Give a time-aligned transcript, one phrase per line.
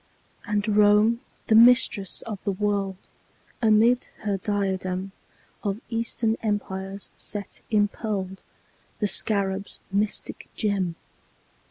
[0.47, 2.97] And Rome, the Mistress of the World,
[3.61, 5.11] Amid her diadem
[5.63, 8.41] Of Eastern Empires set impearled
[8.97, 10.95] The Scarab's mystic gem.